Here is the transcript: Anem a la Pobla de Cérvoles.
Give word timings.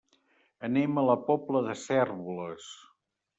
Anem 0.67 0.97
a 0.97 1.03
la 1.07 1.17
Pobla 1.27 1.61
de 1.67 1.75
Cérvoles. 1.83 2.73